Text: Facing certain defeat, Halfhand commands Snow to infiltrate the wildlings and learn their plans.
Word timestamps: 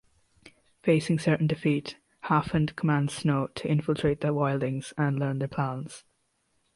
Facing 0.81 1.19
certain 1.19 1.45
defeat, 1.45 1.97
Halfhand 2.23 2.75
commands 2.75 3.13
Snow 3.13 3.49
to 3.53 3.67
infiltrate 3.67 4.21
the 4.21 4.29
wildlings 4.33 4.93
and 4.97 5.19
learn 5.19 5.37
their 5.37 5.47
plans. 5.47 6.05